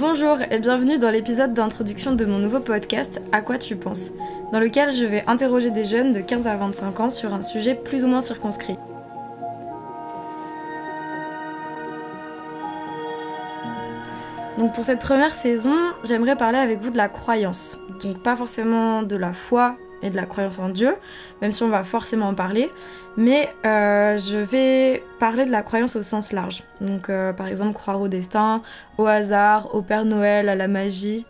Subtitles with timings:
[0.00, 4.12] Bonjour et bienvenue dans l'épisode d'introduction de mon nouveau podcast À quoi tu penses?
[4.50, 7.74] Dans lequel je vais interroger des jeunes de 15 à 25 ans sur un sujet
[7.74, 8.78] plus ou moins circonscrit.
[14.56, 17.76] Donc pour cette première saison, j'aimerais parler avec vous de la croyance.
[18.02, 20.94] Donc pas forcément de la foi et de la croyance en Dieu,
[21.42, 22.70] même si on va forcément en parler,
[23.16, 26.62] mais euh, je vais parler de la croyance au sens large.
[26.80, 28.62] Donc euh, par exemple croire au destin,
[28.98, 31.24] au hasard, au Père Noël, à la magie.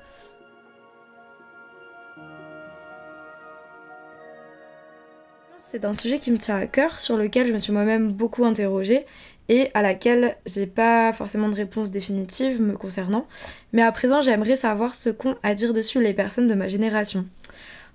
[5.59, 8.45] C'est un sujet qui me tient à cœur, sur lequel je me suis moi-même beaucoup
[8.45, 9.07] interrogée
[9.49, 13.27] et à laquelle j'ai pas forcément de réponse définitive me concernant.
[13.73, 17.25] Mais à présent, j'aimerais savoir ce qu'ont à dire dessus les personnes de ma génération.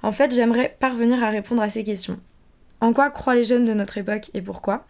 [0.06, 2.20] En fait, j'aimerais parvenir à répondre à ces questions.
[2.80, 4.86] En quoi croient les jeunes de notre époque et pourquoi?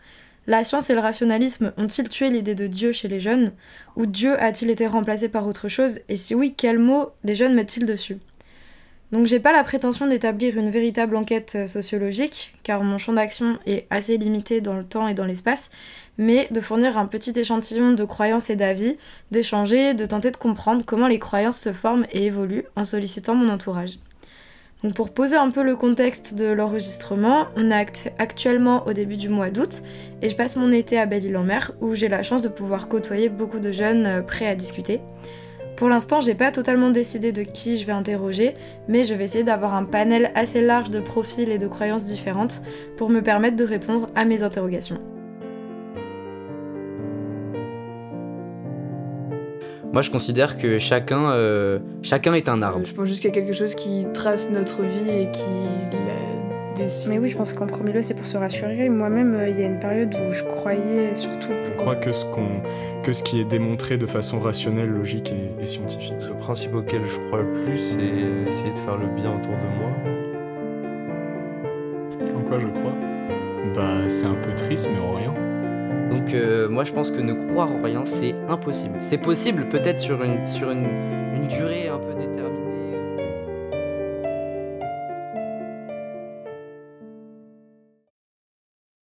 [0.45, 3.53] La science et le rationalisme ont-ils tué l'idée de Dieu chez les jeunes?
[3.95, 6.01] Ou Dieu a-t-il été remplacé par autre chose?
[6.09, 8.17] Et si oui, quels mots les jeunes mettent-ils dessus?
[9.13, 13.57] Donc j'ai pas la prétention d'établir une véritable enquête euh, sociologique, car mon champ d'action
[13.65, 15.69] est assez limité dans le temps et dans l'espace,
[16.17, 18.97] mais de fournir un petit échantillon de croyances et d'avis,
[19.31, 23.47] d'échanger, de tenter de comprendre comment les croyances se forment et évoluent en sollicitant mon
[23.47, 23.97] entourage.
[24.83, 29.29] Donc pour poser un peu le contexte de l'enregistrement, on est actuellement au début du
[29.29, 29.81] mois d'août
[30.21, 33.59] et je passe mon été à Belle-Île-en-Mer où j'ai la chance de pouvoir côtoyer beaucoup
[33.59, 35.01] de jeunes euh, prêts à discuter.
[35.75, 38.53] Pour l'instant, j'ai pas totalement décidé de qui je vais interroger,
[38.87, 42.61] mais je vais essayer d'avoir un panel assez large de profils et de croyances différentes
[42.95, 44.99] pour me permettre de répondre à mes interrogations.
[49.95, 52.81] Moi, je considère que chacun, euh, chacun est un arbre.
[52.83, 55.41] Je pense juste qu'il y a quelque chose qui trace notre vie et qui
[57.07, 58.89] mais oui, je pense qu'en premier lieu, c'est pour se rassurer.
[58.89, 61.47] Moi-même, euh, il y a une période où je croyais surtout.
[61.63, 62.61] Je crois que ce, qu'on,
[63.03, 66.15] que ce qui est démontré de façon rationnelle, logique et, scientifique.
[66.27, 69.69] Le principe auquel je crois le plus, c'est essayer de faire le bien autour de
[69.79, 69.91] moi.
[72.37, 72.93] En quoi je crois?
[73.73, 75.44] Bah, c'est un peu triste, mais en rien.
[76.25, 78.97] Donc, moi, je pense que ne croire en rien, c'est impossible.
[79.01, 80.45] C'est possible peut-être sur une
[81.47, 82.64] durée un peu déterminée.